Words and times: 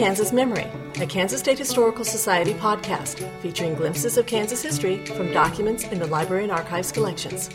Kansas 0.00 0.32
Memory, 0.32 0.66
a 0.98 1.06
Kansas 1.06 1.40
State 1.40 1.58
Historical 1.58 2.06
Society 2.06 2.54
podcast 2.54 3.20
featuring 3.42 3.74
glimpses 3.74 4.16
of 4.16 4.24
Kansas 4.24 4.62
history 4.62 5.04
from 5.04 5.30
documents 5.30 5.84
in 5.84 5.98
the 5.98 6.06
Library 6.06 6.44
and 6.44 6.50
Archives 6.50 6.90
collections. 6.90 7.48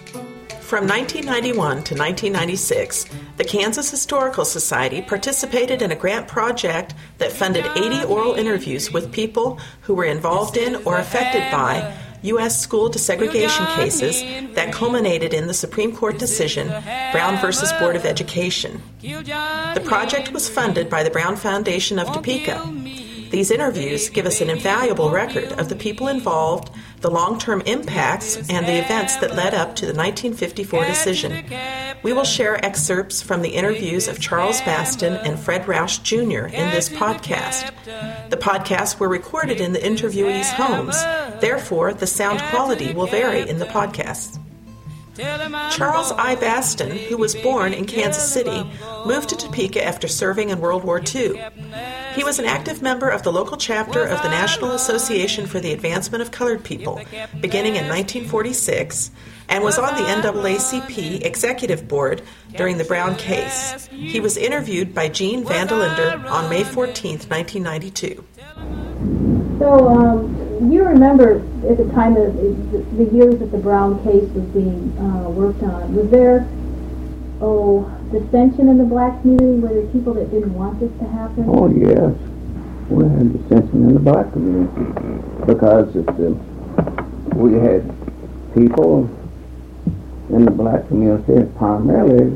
From 0.61 0.85
1991 0.85 1.55
to 1.55 1.95
1996, 1.95 3.07
the 3.37 3.43
Kansas 3.43 3.89
Historical 3.89 4.45
Society 4.45 5.01
participated 5.01 5.81
in 5.81 5.91
a 5.91 5.95
grant 5.95 6.27
project 6.27 6.93
that 7.17 7.31
funded 7.31 7.65
80 7.75 8.03
oral 8.03 8.35
interviews 8.35 8.93
with 8.93 9.11
people 9.11 9.59
who 9.81 9.95
were 9.95 10.05
involved 10.05 10.55
in 10.55 10.75
or 10.85 10.99
affected 10.99 11.51
by 11.51 11.97
U.S. 12.23 12.59
school 12.59 12.89
desegregation 12.89 13.65
cases 13.75 14.21
that 14.55 14.73
culminated 14.73 15.33
in 15.33 15.47
the 15.47 15.53
Supreme 15.53 15.95
Court 15.95 16.17
decision 16.17 16.67
Brown 17.11 17.37
v. 17.37 17.51
Board 17.79 17.95
of 17.95 18.05
Education. 18.05 18.81
The 19.01 19.83
project 19.85 20.31
was 20.31 20.49
funded 20.49 20.89
by 20.89 21.03
the 21.03 21.09
Brown 21.09 21.35
Foundation 21.35 21.99
of 21.99 22.11
Topeka. 22.13 22.71
These 23.31 23.51
interviews 23.51 24.09
give 24.09 24.25
us 24.25 24.39
an 24.39 24.49
invaluable 24.49 25.09
record 25.09 25.51
of 25.59 25.67
the 25.67 25.75
people 25.75 26.07
involved, 26.07 26.71
the 27.01 27.09
long 27.09 27.37
term 27.37 27.61
impacts, 27.65 28.37
and 28.49 28.65
the 28.65 28.79
events 28.79 29.17
that 29.17 29.35
led 29.35 29.53
up 29.53 29.75
to 29.77 29.85
the 29.85 29.93
1954 29.93 30.85
decision. 30.85 31.43
We 32.01 32.13
will 32.13 32.23
share 32.23 32.63
excerpts 32.63 33.21
from 33.21 33.41
the 33.41 33.49
interviews 33.49 34.07
of 34.07 34.19
Charles 34.19 34.61
Baston 34.61 35.13
and 35.13 35.39
Fred 35.39 35.67
Rausch 35.67 35.97
Jr. 35.99 36.45
in 36.45 36.69
this 36.71 36.87
podcast. 36.87 37.71
The 38.29 38.37
podcasts 38.37 38.99
were 38.99 39.09
recorded 39.09 39.59
in 39.59 39.73
the 39.73 39.79
interviewees' 39.79 40.53
homes, 40.53 40.95
therefore, 41.41 41.93
the 41.93 42.07
sound 42.07 42.41
quality 42.49 42.93
will 42.93 43.07
vary 43.07 43.47
in 43.47 43.59
the 43.59 43.65
podcasts. 43.65 44.39
Charles 45.71 46.11
I. 46.11 46.35
Baston, 46.35 46.91
who 46.91 47.17
was 47.17 47.35
born 47.35 47.73
in 47.73 47.85
Kansas 47.85 48.31
City, 48.31 48.69
moved 49.05 49.29
to 49.29 49.37
Topeka 49.37 49.83
after 49.83 50.07
serving 50.07 50.49
in 50.49 50.59
World 50.59 50.83
War 50.83 50.99
II. 50.99 51.41
He 52.13 52.23
was 52.23 52.37
an 52.39 52.45
active 52.45 52.81
member 52.81 53.09
of 53.09 53.23
the 53.23 53.31
local 53.31 53.55
chapter 53.55 54.03
of 54.03 54.21
the 54.21 54.29
National 54.29 54.71
Association 54.71 55.45
for 55.45 55.59
the 55.59 55.71
Advancement 55.71 56.21
of 56.21 56.31
Colored 56.31 56.63
People, 56.63 57.01
beginning 57.39 57.75
in 57.75 57.87
1946, 57.87 59.11
and 59.47 59.63
was 59.63 59.77
on 59.77 59.95
the 59.95 60.01
NAACP 60.01 61.23
Executive 61.23 61.87
Board 61.87 62.21
during 62.57 62.77
the 62.77 62.83
Brown 62.83 63.15
case. 63.15 63.87
He 63.87 64.19
was 64.19 64.35
interviewed 64.35 64.93
by 64.93 65.07
Jean 65.07 65.45
Vandelinder 65.45 66.29
on 66.29 66.49
May 66.49 66.63
14, 66.63 67.19
1992. 67.29 68.23
So, 69.59 69.87
um, 69.87 70.44
you 70.61 70.83
remember 70.83 71.39
at 71.69 71.77
the 71.77 71.89
time 71.93 72.15
of 72.15 72.35
the, 72.35 72.79
the 72.97 73.11
years 73.15 73.39
that 73.39 73.51
the 73.51 73.57
Brown 73.57 74.01
case 74.03 74.29
was 74.31 74.45
being 74.53 74.95
uh, 74.97 75.29
worked 75.29 75.63
on, 75.63 75.95
was 75.95 76.09
there, 76.09 76.47
oh, 77.41 77.83
dissension 78.11 78.69
in 78.69 78.77
the 78.77 78.83
black 78.83 79.21
community? 79.21 79.59
Were 79.59 79.69
there 79.69 79.87
people 79.91 80.13
that 80.13 80.31
didn't 80.31 80.53
want 80.53 80.79
this 80.79 80.91
to 80.99 81.05
happen? 81.07 81.45
Oh, 81.47 81.67
yes. 81.67 82.15
We 82.89 83.03
had 83.03 83.33
dissension 83.33 83.89
in 83.89 83.93
the 83.95 83.99
black 83.99 84.31
community 84.31 84.85
because 85.45 85.95
it, 85.95 86.07
uh, 86.07 86.31
we 87.35 87.53
had 87.53 87.83
people 88.53 89.09
in 90.29 90.45
the 90.45 90.51
black 90.51 90.87
community 90.87 91.51
primarily, 91.57 92.35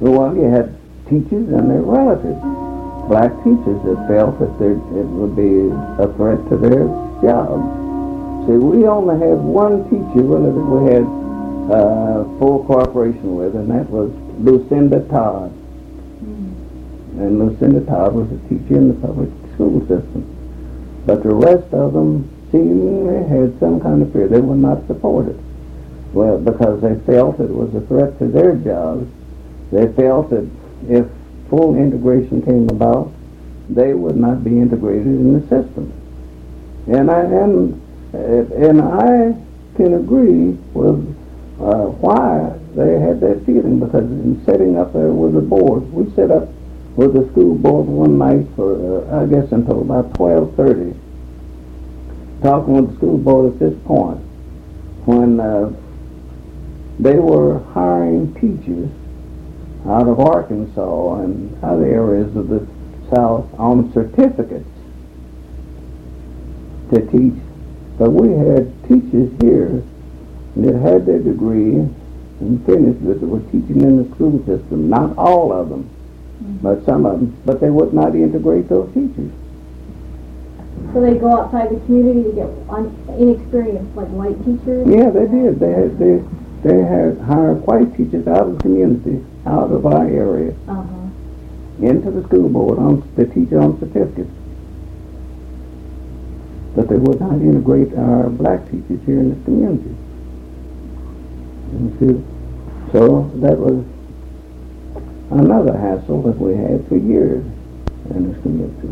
well, 0.00 0.34
you 0.36 0.44
had 0.44 0.76
teachers 1.08 1.48
and 1.48 1.70
their 1.70 1.82
relatives 1.82 2.67
black 3.08 3.32
teachers 3.42 3.80
that 3.88 3.98
felt 4.06 4.38
that 4.38 4.52
there, 4.60 4.76
it 4.76 5.08
would 5.08 5.34
be 5.34 5.72
a 6.02 6.06
threat 6.14 6.38
to 6.52 6.56
their 6.56 6.86
job. 7.24 7.56
See, 8.46 8.52
we 8.52 8.86
only 8.86 9.18
had 9.18 9.38
one 9.40 9.84
teacher 9.90 10.22
really 10.22 10.52
that 10.52 10.68
we 10.68 10.92
had 10.92 11.04
uh, 11.72 12.24
full 12.38 12.64
cooperation 12.64 13.36
with, 13.36 13.56
and 13.56 13.70
that 13.70 13.88
was 13.90 14.12
Lucinda 14.38 15.00
Todd. 15.08 15.52
Mm. 16.22 17.20
And 17.20 17.38
Lucinda 17.38 17.80
Todd 17.84 18.14
was 18.14 18.28
a 18.30 18.38
teacher 18.48 18.76
in 18.76 18.88
the 18.88 19.06
public 19.06 19.28
school 19.54 19.80
system. 19.88 20.24
But 21.04 21.22
the 21.22 21.34
rest 21.34 21.72
of 21.74 21.92
them 21.92 22.28
seemingly 22.52 23.26
had 23.28 23.58
some 23.60 23.80
kind 23.80 24.02
of 24.02 24.12
fear. 24.12 24.28
They 24.28 24.40
were 24.40 24.56
not 24.56 24.86
supported. 24.86 25.38
Well, 26.12 26.38
because 26.38 26.80
they 26.80 26.94
felt 27.04 27.40
it 27.40 27.50
was 27.50 27.74
a 27.74 27.80
threat 27.86 28.18
to 28.18 28.28
their 28.28 28.56
jobs. 28.56 29.08
They 29.72 29.92
felt 29.92 30.30
that 30.30 30.48
if 30.88 31.06
full 31.48 31.76
integration 31.76 32.42
came 32.42 32.68
about, 32.68 33.12
they 33.68 33.94
would 33.94 34.16
not 34.16 34.44
be 34.44 34.50
integrated 34.50 35.06
in 35.06 35.34
the 35.34 35.40
system. 35.48 35.92
And 36.86 37.10
I 37.10 37.20
and 37.20 37.82
and 38.14 38.80
I 38.80 39.36
can 39.76 39.94
agree 39.94 40.56
with 40.72 41.16
uh, 41.60 41.86
why 42.00 42.58
they 42.74 42.98
had 42.98 43.20
that 43.20 43.44
feeling 43.44 43.78
because 43.80 44.04
in 44.04 44.42
setting 44.44 44.78
up 44.78 44.92
there 44.92 45.08
with 45.12 45.34
the 45.34 45.40
board, 45.40 45.92
we 45.92 46.10
set 46.14 46.30
up 46.30 46.48
with 46.96 47.14
the 47.14 47.30
school 47.30 47.54
board 47.54 47.86
one 47.86 48.18
night 48.18 48.46
for 48.56 49.04
uh, 49.04 49.22
I 49.22 49.26
guess 49.26 49.52
until 49.52 49.82
about 49.82 50.14
twelve 50.14 50.54
thirty, 50.56 50.94
talking 52.42 52.74
with 52.74 52.90
the 52.90 52.96
school 52.96 53.18
board 53.18 53.52
at 53.52 53.58
this 53.58 53.74
point 53.84 54.20
when 55.04 55.40
uh, 55.40 55.72
they 56.98 57.18
were 57.18 57.60
hiring 57.72 58.34
teachers 58.34 58.90
out 59.88 60.06
of 60.06 60.20
Arkansas 60.20 61.20
and 61.20 61.64
other 61.64 61.86
areas 61.86 62.36
of 62.36 62.48
the 62.48 62.66
South 63.14 63.48
on 63.58 63.90
certificates 63.92 64.68
to 66.92 67.00
teach. 67.10 67.40
But 67.98 68.10
we 68.10 68.28
had 68.36 68.70
teachers 68.86 69.32
here 69.40 69.82
that 70.56 70.74
had 70.74 71.06
their 71.06 71.18
degree 71.18 71.88
and 72.40 72.64
finished 72.66 73.00
with 73.00 73.22
it 73.22 73.26
were 73.26 73.40
teaching 73.50 73.80
in 73.80 74.02
the 74.02 74.14
school 74.14 74.38
system. 74.46 74.88
Not 74.88 75.16
all 75.16 75.52
of 75.52 75.70
them, 75.70 75.84
mm-hmm. 75.84 76.58
but 76.58 76.84
some 76.84 77.06
of 77.06 77.20
them. 77.20 77.40
But 77.44 77.60
they 77.60 77.70
would 77.70 77.94
not 77.94 78.14
integrate 78.14 78.68
those 78.68 78.92
teachers. 78.94 79.32
So 80.92 81.00
they 81.00 81.18
go 81.18 81.40
outside 81.40 81.70
the 81.70 81.80
community 81.86 82.30
to 82.30 82.32
get 82.32 82.50
un- 82.70 82.94
inexperienced, 83.18 83.96
like 83.96 84.08
white 84.08 84.38
teachers. 84.44 84.86
Yeah, 84.86 85.10
they 85.10 85.26
did. 85.26 85.58
They 85.58 85.72
had, 85.72 85.98
they 85.98 86.22
they 86.62 86.82
had 86.82 87.18
hired 87.20 87.66
white 87.66 87.96
teachers 87.96 88.26
out 88.26 88.46
of 88.46 88.56
the 88.56 88.62
community 88.62 89.24
out 89.48 89.72
of 89.72 89.86
our 89.86 90.06
area 90.06 90.54
uh-huh. 90.68 91.86
into 91.86 92.10
the 92.10 92.22
school 92.28 92.48
board 92.48 92.78
on 92.78 93.02
to 93.16 93.24
teach 93.26 93.52
on 93.52 93.80
certificates. 93.80 94.30
But 96.76 96.88
they 96.88 96.96
would 96.96 97.20
not 97.20 97.40
integrate 97.40 97.94
our 97.96 98.28
black 98.28 98.64
teachers 98.66 99.00
here 99.06 99.18
in 99.18 99.30
the 99.30 99.44
community. 99.44 99.96
So 102.92 103.30
that 103.36 103.58
was 103.58 103.84
another 105.30 105.76
hassle 105.76 106.22
that 106.22 106.38
we 106.38 106.56
had 106.56 106.86
for 106.88 106.96
years 106.96 107.44
in 108.10 108.32
this 108.32 108.42
community. 108.42 108.88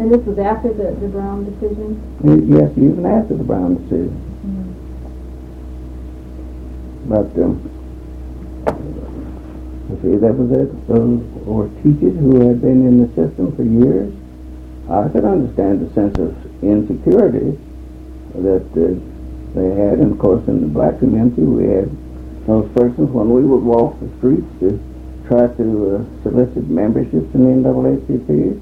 and 0.00 0.10
this 0.12 0.24
was 0.26 0.38
after 0.38 0.72
the, 0.72 0.90
the 0.98 1.08
Brown 1.08 1.44
decision? 1.44 2.02
Yes, 2.50 2.72
even 2.76 3.06
after 3.06 3.36
the 3.36 3.44
Brown 3.44 3.76
decision. 3.82 4.18
Mm-hmm. 4.44 4.77
But 7.08 7.32
um, 7.40 7.56
see, 10.02 10.16
that 10.20 10.34
was 10.36 10.52
it. 10.52 10.68
Those 10.88 11.24
were 11.48 11.68
teachers 11.82 12.12
who 12.20 12.46
had 12.46 12.60
been 12.60 12.84
in 12.84 13.00
the 13.00 13.08
system 13.16 13.56
for 13.56 13.64
years. 13.64 14.12
I 14.90 15.08
could 15.08 15.24
understand 15.24 15.80
the 15.80 15.92
sense 15.94 16.18
of 16.18 16.36
insecurity 16.62 17.58
that 18.36 18.68
uh, 18.76 18.92
they 19.56 19.68
had, 19.80 20.04
and 20.04 20.12
of 20.12 20.18
course, 20.18 20.46
in 20.48 20.60
the 20.60 20.66
black 20.66 20.98
community, 20.98 21.42
we 21.42 21.64
had 21.72 21.88
those 22.46 22.68
persons 22.76 23.08
when 23.10 23.30
we 23.30 23.42
would 23.42 23.62
walk 23.64 23.98
the 24.00 24.08
streets 24.18 24.48
to 24.60 24.76
try 25.26 25.48
to 25.56 25.96
uh, 25.96 26.22
solicit 26.22 26.68
memberships 26.68 27.32
in 27.34 27.62
the 27.62 27.68
NAACP. 27.68 28.60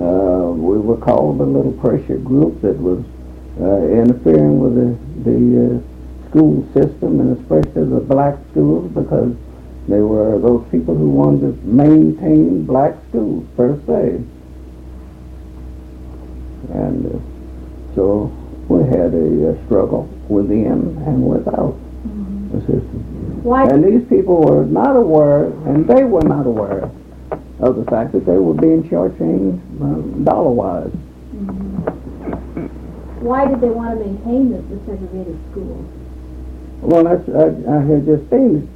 Uh, 0.00 0.52
we 0.52 0.78
were 0.78 0.96
called 0.96 1.40
a 1.40 1.44
little 1.44 1.72
pressure 1.72 2.16
group 2.16 2.60
that 2.62 2.76
was 2.78 3.04
uh, 3.60 3.84
interfering 3.88 4.60
with 4.60 4.74
the, 4.74 4.96
the 5.28 5.76
uh, 5.76 5.91
school 6.32 6.66
system, 6.72 7.20
and 7.20 7.38
especially 7.38 7.84
the 7.84 8.00
black 8.00 8.36
schools, 8.50 8.90
because 8.92 9.36
they 9.86 10.00
were 10.00 10.38
those 10.38 10.66
people 10.70 10.96
who 10.96 11.10
wanted 11.10 11.60
to 11.60 11.66
maintain 11.66 12.64
black 12.64 12.94
schools 13.08 13.46
per 13.54 13.78
se. 13.86 14.24
And 16.72 17.06
uh, 17.06 17.18
so 17.94 18.32
we 18.68 18.84
had 18.84 19.12
a, 19.12 19.50
a, 19.50 19.64
struggle 19.66 20.08
within 20.28 20.96
and 21.04 21.28
without 21.28 21.74
mm-hmm. 22.06 22.52
the 22.52 22.60
system. 22.60 23.42
Why? 23.42 23.68
And 23.68 23.84
these 23.84 24.08
people 24.08 24.40
were 24.40 24.64
not 24.64 24.96
aware, 24.96 25.46
and 25.68 25.86
they 25.86 26.04
were 26.04 26.22
not 26.22 26.46
aware 26.46 26.90
of 27.60 27.76
the 27.76 27.84
fact 27.90 28.12
that 28.12 28.24
they 28.24 28.38
were 28.38 28.54
being 28.54 28.84
shortchanged 28.88 29.60
uh, 29.82 30.24
dollar-wise. 30.24 30.92
Mm-hmm. 31.34 32.66
Why 33.22 33.46
did 33.46 33.60
they 33.60 33.68
want 33.68 33.98
to 33.98 34.04
maintain 34.04 34.50
the, 34.50 34.62
the 34.62 34.80
segregated 34.86 35.38
schools? 35.50 36.01
Well, 36.82 37.04
that's, 37.04 37.28
I, 37.30 37.54
I 37.70 37.80
had 37.80 38.04
just 38.04 38.26
stated. 38.26 38.68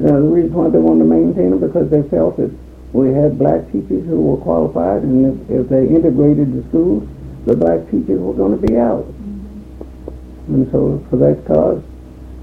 Uh, 0.00 0.20
the 0.20 0.28
reason 0.28 0.52
why 0.52 0.68
they 0.68 0.78
wanted 0.78 1.04
to 1.04 1.10
maintain 1.10 1.50
them 1.50 1.60
because 1.60 1.88
they 1.88 2.02
felt 2.10 2.36
that 2.36 2.52
we 2.92 3.08
had 3.08 3.38
black 3.38 3.64
teachers 3.72 4.04
who 4.04 4.20
were 4.20 4.36
qualified, 4.38 5.02
and 5.02 5.24
if, 5.24 5.50
if 5.50 5.68
they 5.68 5.88
integrated 5.88 6.52
the 6.52 6.68
schools, 6.68 7.08
the 7.46 7.56
black 7.56 7.88
teachers 7.90 8.20
were 8.20 8.34
going 8.34 8.52
to 8.52 8.66
be 8.66 8.76
out. 8.76 9.06
Mm-hmm. 9.08 10.54
And 10.54 10.70
so, 10.70 11.04
for 11.08 11.16
that 11.16 11.40
cause, 11.46 11.82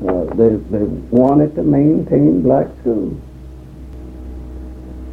uh, 0.09 0.33
they, 0.33 0.57
they 0.73 0.85
wanted 1.13 1.53
to 1.56 1.63
maintain 1.63 2.41
black 2.41 2.68
schools. 2.81 3.19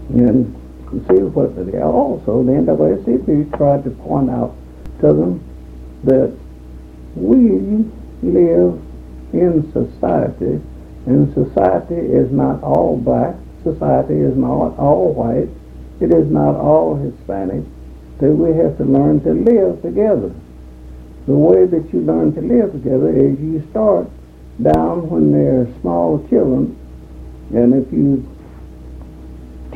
And 0.08 0.54
of 0.88 1.06
see 1.06 1.22
what 1.22 1.54
they 1.54 1.78
also 1.82 2.42
the 2.42 2.52
NAACP 2.52 3.56
tried 3.58 3.84
to 3.84 3.90
point 3.90 4.30
out 4.30 4.56
to 5.00 5.08
them 5.12 5.44
that 6.04 6.34
we 7.14 7.84
live 8.22 8.80
in 9.32 9.70
society, 9.72 10.60
and 11.06 11.32
society 11.34 11.94
is 11.94 12.30
not 12.30 12.62
all 12.62 12.96
black, 12.96 13.34
society 13.62 14.14
is 14.14 14.36
not 14.36 14.78
all 14.78 15.12
white, 15.12 15.48
it 16.00 16.12
is 16.14 16.30
not 16.30 16.54
all 16.56 16.96
Hispanic, 16.96 17.64
that 18.18 18.32
we 18.32 18.56
have 18.56 18.76
to 18.78 18.84
learn 18.84 19.20
to 19.22 19.32
live 19.32 19.82
together. 19.82 20.32
The 21.26 21.34
way 21.34 21.66
that 21.66 21.92
you 21.92 22.00
learn 22.00 22.34
to 22.34 22.40
live 22.40 22.72
together 22.72 23.10
is 23.10 23.38
you 23.38 23.66
start 23.70 24.08
down 24.62 25.08
when 25.10 25.32
they're 25.32 25.68
small 25.80 26.26
children, 26.28 26.76
and 27.54 27.74
if 27.74 27.92
you 27.92 28.26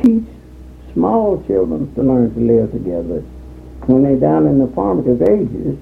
teach 0.01 0.27
small 0.93 1.43
children 1.45 1.93
to 1.95 2.03
learn 2.03 2.33
to 2.33 2.39
live 2.39 2.71
together, 2.71 3.21
when 3.85 4.03
they're 4.03 4.15
down 4.15 4.47
in 4.47 4.59
the 4.59 4.67
formative 4.67 5.21
ages 5.21 5.77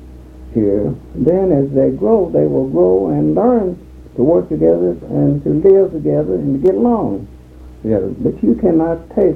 here, 0.53 0.93
then 1.15 1.51
as 1.51 1.71
they 1.71 1.91
grow, 1.91 2.29
they 2.29 2.45
will 2.45 2.69
grow 2.69 3.09
and 3.09 3.35
learn 3.35 3.75
to 4.15 4.23
work 4.23 4.49
together 4.49 4.91
and 5.07 5.43
to 5.43 5.49
live 5.49 5.91
together 5.91 6.35
and 6.35 6.61
to 6.61 6.67
get 6.67 6.75
along 6.75 7.27
together. 7.81 8.09
But 8.09 8.43
you 8.43 8.55
cannot 8.55 9.09
take 9.15 9.35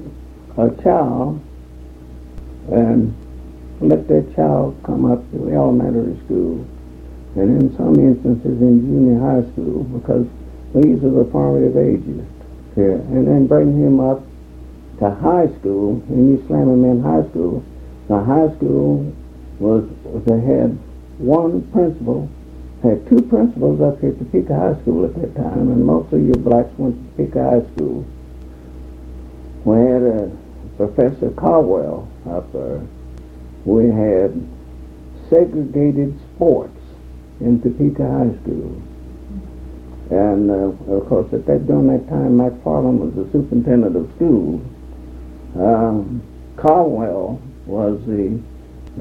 a 0.58 0.70
child 0.84 1.42
and 2.72 3.16
let 3.80 4.08
that 4.08 4.36
child 4.36 4.80
come 4.84 5.06
up 5.06 5.20
to 5.32 5.50
elementary 5.52 6.18
school 6.26 6.66
and 7.36 7.62
in 7.62 7.76
some 7.76 7.96
instances 7.96 8.62
in 8.62 8.82
junior 8.82 9.20
high 9.20 9.52
school 9.52 9.84
because 9.84 10.26
these 10.74 11.04
are 11.04 11.12
the 11.12 11.30
formative 11.32 11.78
ages 11.78 12.26
here. 12.76 12.96
And 12.96 13.28
then 13.28 13.48
bring 13.48 13.76
him 13.76 14.00
up 14.00 14.24
to 15.00 15.10
high 15.10 15.48
school 15.60 16.02
and 16.10 16.32
you 16.32 16.48
slam 16.48 16.70
him 16.70 16.84
in 16.86 17.04
high 17.04 17.28
school. 17.30 17.64
The 18.08 18.24
high 18.24 18.56
school 18.56 19.14
was 19.60 19.84
they 20.26 20.40
had 20.40 20.78
one 21.18 21.62
principal 21.72 22.30
had 22.84 23.08
two 23.10 23.22
principals 23.24 23.82
up 23.82 24.00
here 24.02 24.12
at 24.12 24.20
Topeka 24.20 24.54
High 24.54 24.82
School 24.82 25.06
at 25.06 25.16
that 25.16 25.36
time 25.36 25.72
and 25.72 25.86
most 25.86 26.14
of 26.14 26.24
your 26.24 26.38
blacks 26.38 26.72
went 26.78 26.96
to 27.18 27.24
Topeka 27.24 27.44
High 27.44 27.74
School 27.74 28.06
we 29.66 29.78
had 29.78 30.04
a 30.04 30.32
Professor 30.78 31.32
Caldwell 31.32 32.08
up 32.30 32.54
there. 32.54 32.86
We 33.66 33.86
had 33.86 34.48
segregated 35.28 36.20
sports 36.36 36.78
in 37.40 37.62
Topeka 37.62 38.04
High 38.04 38.44
School. 38.44 38.82
And 40.12 40.52
uh, 40.52 40.94
of 40.94 41.10
course, 41.10 41.34
at 41.34 41.48
that 41.48 41.66
during 41.66 41.88
that 41.88 42.08
time, 42.08 42.38
McFarland 42.38 43.00
was 43.00 43.16
the 43.16 43.32
superintendent 43.32 43.96
of 43.96 44.12
schools. 44.18 44.62
Um, 45.56 46.22
Caldwell 46.58 47.42
was 47.66 48.00
the 48.06 48.40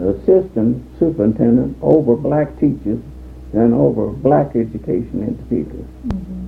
assistant 0.00 0.85
superintendent 0.99 1.76
over 1.81 2.17
black 2.17 2.58
teachers 2.58 3.00
and 3.52 3.73
over 3.73 4.08
black 4.08 4.56
education 4.56 5.23
in 5.23 5.37
Topeka. 5.38 5.76
Mm-hmm. 6.08 6.44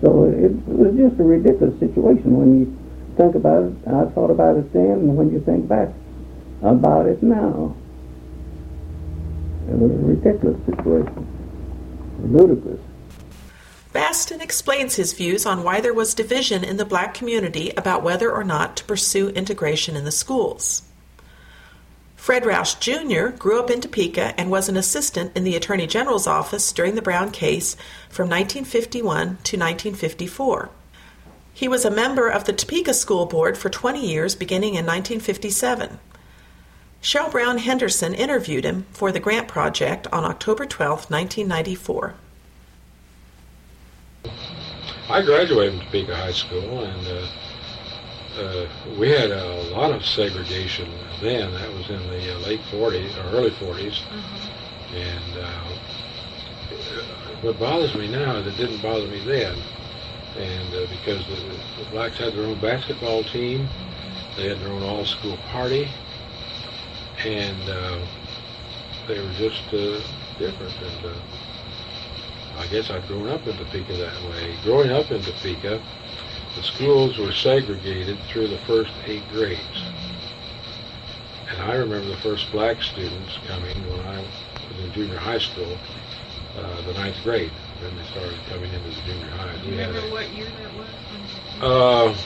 So 0.00 0.24
it, 0.24 0.44
it 0.44 0.68
was 0.68 0.94
just 0.96 1.20
a 1.20 1.24
ridiculous 1.24 1.78
situation 1.80 2.36
when 2.36 2.60
you 2.60 2.78
think 3.16 3.34
about 3.34 3.64
it, 3.64 3.72
I 3.86 4.04
thought 4.10 4.30
about 4.30 4.56
it 4.56 4.72
then, 4.72 4.90
and 4.90 5.16
when 5.16 5.32
you 5.32 5.40
think 5.40 5.66
back 5.66 5.88
about 6.62 7.06
it 7.06 7.22
now, 7.22 7.74
it 9.68 9.74
was 9.74 9.90
a 9.90 9.94
ridiculous 9.94 10.64
situation. 10.66 11.26
Ludicrous. 12.22 12.80
Baston 13.92 14.40
explains 14.40 14.94
his 14.94 15.14
views 15.14 15.46
on 15.46 15.62
why 15.62 15.80
there 15.80 15.94
was 15.94 16.14
division 16.14 16.62
in 16.62 16.76
the 16.76 16.84
black 16.84 17.14
community 17.14 17.70
about 17.76 18.02
whether 18.02 18.30
or 18.30 18.44
not 18.44 18.76
to 18.76 18.84
pursue 18.84 19.30
integration 19.30 19.96
in 19.96 20.04
the 20.04 20.12
schools. 20.12 20.85
Fred 22.26 22.44
Rausch 22.44 22.80
Jr. 22.80 23.28
grew 23.38 23.60
up 23.60 23.70
in 23.70 23.80
Topeka 23.80 24.34
and 24.36 24.50
was 24.50 24.68
an 24.68 24.76
assistant 24.76 25.30
in 25.36 25.44
the 25.44 25.54
Attorney 25.54 25.86
General's 25.86 26.26
office 26.26 26.72
during 26.72 26.96
the 26.96 27.00
Brown 27.00 27.30
case 27.30 27.76
from 28.08 28.28
1951 28.28 29.04
to 29.04 29.56
1954. 29.56 30.68
He 31.54 31.68
was 31.68 31.84
a 31.84 31.88
member 31.88 32.28
of 32.28 32.42
the 32.42 32.52
Topeka 32.52 32.94
School 32.94 33.26
Board 33.26 33.56
for 33.56 33.70
20 33.70 34.04
years 34.04 34.34
beginning 34.34 34.70
in 34.70 34.84
1957. 34.84 36.00
Cheryl 37.00 37.30
Brown 37.30 37.58
Henderson 37.58 38.12
interviewed 38.12 38.64
him 38.64 38.86
for 38.90 39.12
the 39.12 39.20
Grant 39.20 39.46
Project 39.46 40.08
on 40.12 40.24
October 40.24 40.66
12, 40.66 41.08
1994. 41.08 42.14
I 45.08 45.22
graduated 45.22 45.78
from 45.78 45.86
Topeka 45.86 46.16
High 46.16 46.32
School, 46.32 46.82
and 46.82 47.06
uh, 47.06 47.28
uh, 48.38 48.66
we 48.98 49.08
had 49.10 49.30
a 49.30 49.62
lot 49.72 49.92
of 49.92 50.04
segregation 50.04 50.90
then. 51.20 51.52
That 51.52 51.72
was 51.72 51.88
in 51.90 52.06
the 52.08 52.34
uh, 52.34 52.38
late 52.40 52.60
40s 52.70 53.16
or 53.16 53.36
early 53.36 53.50
40s. 53.50 54.02
Mm-hmm. 54.02 54.94
And 54.94 55.38
uh, 55.38 55.64
what 57.42 57.58
bothers 57.58 57.94
me 57.94 58.08
now 58.08 58.36
is 58.36 58.46
it 58.46 58.56
didn't 58.56 58.82
bother 58.82 59.06
me 59.06 59.20
then 59.20 59.56
and 60.38 60.74
uh, 60.74 60.86
because 60.90 61.26
the, 61.26 61.82
the, 61.82 61.90
blacks 61.90 62.18
had 62.18 62.34
their 62.34 62.44
own 62.44 62.60
basketball 62.60 63.24
team, 63.24 63.68
they 64.36 64.48
had 64.48 64.58
their 64.60 64.68
own 64.68 64.82
all-school 64.82 65.36
party, 65.50 65.88
and 67.24 67.68
uh, 67.68 67.98
they 69.08 69.18
were 69.18 69.32
just 69.32 69.62
uh, 69.72 70.00
different. 70.38 70.74
And 70.82 71.06
uh, 71.06 71.14
I 72.58 72.66
guess 72.66 72.90
I'd 72.90 73.06
grown 73.08 73.28
up 73.28 73.46
in 73.46 73.56
Topeka 73.56 73.96
that 73.96 74.22
way. 74.30 74.56
Growing 74.62 74.90
up 74.90 75.10
in 75.10 75.22
Topeka, 75.22 75.82
the 76.56 76.62
schools 76.62 77.18
were 77.18 77.32
segregated 77.32 78.18
through 78.28 78.48
the 78.48 78.58
first 78.60 78.94
eight 79.04 79.28
grades. 79.28 79.82
And 81.50 81.60
I 81.62 81.74
remember 81.74 82.08
the 82.08 82.16
first 82.16 82.50
black 82.50 82.82
students 82.82 83.38
coming 83.46 83.76
when 83.90 84.00
I 84.06 84.22
was 84.22 84.30
in 84.82 84.90
junior 84.92 85.18
high 85.18 85.38
school, 85.38 85.76
uh, 86.56 86.80
the 86.82 86.94
ninth 86.94 87.22
grade. 87.22 87.52
Then 87.80 87.94
they 87.94 88.04
started 88.04 88.38
coming 88.48 88.72
into 88.72 88.88
the 88.88 89.02
junior 89.02 89.28
high. 89.28 89.54
Do 89.58 89.66
you 89.66 89.72
remember 89.72 89.98
a, 89.98 90.10
what 90.10 90.32
year 90.32 90.48
that 90.62 90.72
was? 90.74 90.88
Uh, 91.60 92.16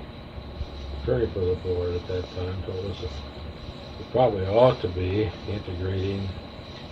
attorney 1.02 1.30
for 1.32 1.40
the 1.40 1.54
board 1.62 1.94
at 1.94 2.06
that 2.08 2.24
time 2.34 2.62
told 2.64 2.84
us 2.90 3.00
that 3.00 3.10
we 3.98 4.04
probably 4.10 4.44
ought 4.46 4.80
to 4.82 4.88
be 4.88 5.30
integrating 5.46 6.28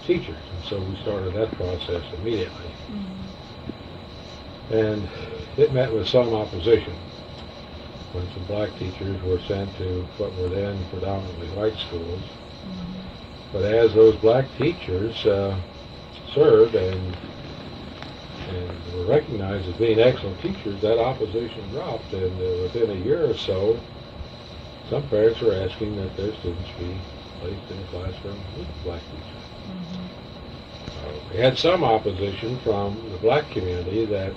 teachers. 0.06 0.38
And 0.54 0.64
so 0.64 0.78
we 0.78 0.94
started 1.02 1.34
that 1.34 1.50
process 1.56 2.04
immediately. 2.14 2.70
Mm-hmm. 2.90 4.74
And 4.74 5.08
it 5.56 5.72
met 5.72 5.92
with 5.92 6.06
some 6.06 6.32
opposition 6.32 6.94
when 8.16 8.26
some 8.32 8.44
black 8.46 8.70
teachers 8.78 9.22
were 9.22 9.38
sent 9.40 9.68
to 9.76 10.02
what 10.16 10.34
were 10.36 10.48
then 10.48 10.82
predominantly 10.88 11.48
white 11.48 11.76
schools. 11.76 12.22
Mm-hmm. 12.22 13.52
But 13.52 13.64
as 13.64 13.92
those 13.92 14.16
black 14.16 14.46
teachers 14.56 15.14
uh, 15.26 15.60
served 16.34 16.74
and 16.74 17.16
and 18.48 18.94
were 18.94 19.04
recognized 19.06 19.68
as 19.68 19.74
being 19.74 19.98
excellent 19.98 20.40
teachers, 20.40 20.80
that 20.80 20.98
opposition 20.98 21.68
dropped, 21.70 22.12
and 22.12 22.32
uh, 22.40 22.62
within 22.62 22.90
a 22.90 23.04
year 23.04 23.28
or 23.28 23.36
so, 23.36 23.78
some 24.88 25.06
parents 25.08 25.40
were 25.40 25.52
asking 25.52 25.96
that 25.96 26.16
their 26.16 26.32
students 26.36 26.70
be 26.78 26.96
placed 27.40 27.70
in 27.70 27.78
a 27.78 27.86
classroom 27.88 28.38
with 28.56 28.68
black 28.84 29.02
teachers. 29.02 29.46
Mm-hmm. 29.68 31.06
Uh, 31.06 31.32
we 31.32 31.36
had 31.38 31.58
some 31.58 31.84
opposition 31.84 32.58
from 32.60 32.96
the 33.10 33.18
black 33.18 33.50
community 33.50 34.06
that 34.06 34.32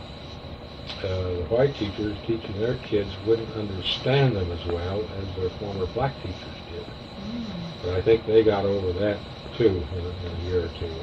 uh, 0.98 1.34
the 1.34 1.46
white 1.50 1.76
teachers 1.76 2.18
teaching 2.26 2.60
their 2.60 2.76
kids 2.78 3.10
wouldn't 3.26 3.52
understand 3.54 4.36
them 4.36 4.52
as 4.52 4.66
well 4.68 5.04
as 5.04 5.36
their 5.36 5.50
former 5.60 5.86
black 5.88 6.16
teachers 6.22 6.60
did. 6.72 6.84
Mm-hmm. 6.84 7.84
But 7.84 7.96
I 7.96 8.02
think 8.02 8.26
they 8.26 8.44
got 8.44 8.66
over 8.66 8.92
that 9.00 9.20
too 9.58 9.86
in 9.96 10.06
a, 10.06 10.10
in 10.10 10.36
a 10.36 10.50
year 10.50 10.66
or 10.66 10.70
two. 10.80 10.94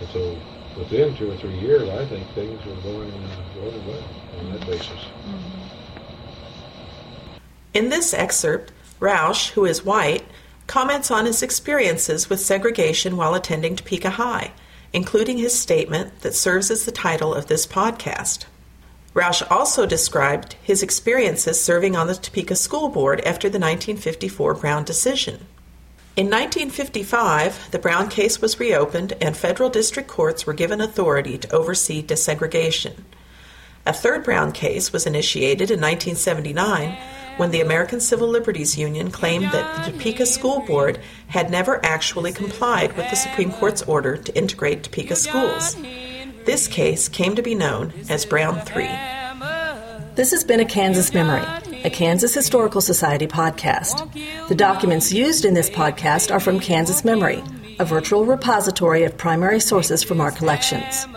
And 0.00 0.08
so 0.10 0.38
within 0.76 1.16
two 1.16 1.30
or 1.30 1.36
three 1.36 1.58
years, 1.58 1.88
I 1.88 2.06
think 2.06 2.26
things 2.34 2.64
were 2.64 2.74
going, 2.82 3.12
uh, 3.12 3.54
going 3.54 3.86
well 3.86 4.04
on 4.38 4.52
that 4.52 4.66
basis. 4.66 5.06
In 7.74 7.88
this 7.88 8.14
excerpt, 8.14 8.72
Rausch, 9.00 9.50
who 9.50 9.64
is 9.64 9.84
white, 9.84 10.24
comments 10.66 11.10
on 11.10 11.26
his 11.26 11.42
experiences 11.42 12.28
with 12.28 12.40
segregation 12.40 13.16
while 13.16 13.34
attending 13.34 13.76
Topeka 13.76 14.10
High, 14.10 14.52
including 14.92 15.38
his 15.38 15.58
statement 15.58 16.20
that 16.20 16.34
serves 16.34 16.70
as 16.70 16.84
the 16.84 16.92
title 16.92 17.34
of 17.34 17.46
this 17.46 17.66
podcast. 17.66 18.46
Rausch 19.16 19.40
also 19.50 19.86
described 19.86 20.56
his 20.62 20.82
experiences 20.82 21.58
serving 21.58 21.96
on 21.96 22.06
the 22.06 22.14
Topeka 22.14 22.54
School 22.54 22.90
Board 22.90 23.22
after 23.22 23.48
the 23.48 23.58
1954 23.58 24.52
Brown 24.52 24.84
decision. 24.84 25.46
In 26.16 26.26
1955, 26.26 27.70
the 27.70 27.78
Brown 27.78 28.10
case 28.10 28.42
was 28.42 28.60
reopened 28.60 29.14
and 29.18 29.34
federal 29.34 29.70
district 29.70 30.06
courts 30.06 30.44
were 30.44 30.52
given 30.52 30.82
authority 30.82 31.38
to 31.38 31.50
oversee 31.54 32.02
desegregation. 32.02 33.04
A 33.86 33.94
third 33.94 34.22
Brown 34.22 34.52
case 34.52 34.92
was 34.92 35.06
initiated 35.06 35.70
in 35.70 35.80
1979 35.80 36.98
when 37.38 37.52
the 37.52 37.62
American 37.62 38.00
Civil 38.00 38.28
Liberties 38.28 38.76
Union 38.76 39.10
claimed 39.10 39.46
that 39.46 39.86
the 39.86 39.92
Topeka 39.92 40.26
School 40.26 40.60
Board 40.60 41.00
had 41.28 41.50
never 41.50 41.82
actually 41.82 42.32
complied 42.32 42.94
with 42.98 43.08
the 43.08 43.16
Supreme 43.16 43.52
Court's 43.52 43.80
order 43.82 44.18
to 44.18 44.36
integrate 44.36 44.82
Topeka 44.82 45.16
schools. 45.16 45.74
This 46.46 46.66
case 46.68 47.08
came 47.08 47.34
to 47.34 47.42
be 47.42 47.56
known 47.56 47.92
as 48.08 48.24
Brown 48.24 48.60
3. 48.60 48.88
This 50.14 50.30
has 50.30 50.44
been 50.44 50.60
a 50.60 50.64
Kansas 50.64 51.12
Memory, 51.12 51.42
a 51.82 51.90
Kansas 51.90 52.32
Historical 52.32 52.80
Society 52.80 53.26
podcast. 53.26 54.08
The 54.48 54.54
documents 54.54 55.12
used 55.12 55.44
in 55.44 55.54
this 55.54 55.68
podcast 55.68 56.32
are 56.32 56.38
from 56.38 56.60
Kansas 56.60 57.04
Memory, 57.04 57.42
a 57.80 57.84
virtual 57.84 58.24
repository 58.24 59.02
of 59.02 59.18
primary 59.18 59.58
sources 59.58 60.04
from 60.04 60.20
our 60.20 60.30
collections. 60.30 61.08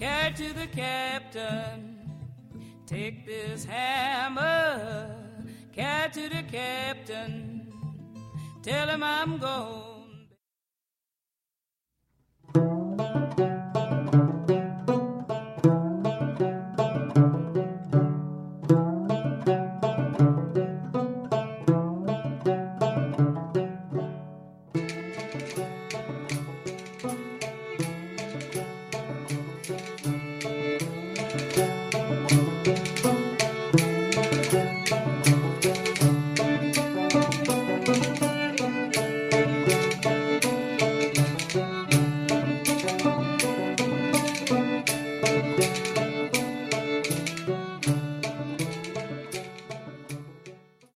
Carry 0.00 0.32
to 0.34 0.52
the 0.52 0.66
captain. 0.66 1.96
Take 2.86 3.24
this 3.24 3.64
hammer. 3.66 5.14
Carry 5.72 6.10
to 6.10 6.28
the 6.28 6.42
captain. 6.50 7.70
Tell 8.62 8.88
him 8.88 9.02
I'm 9.02 9.38
going. 9.38 9.89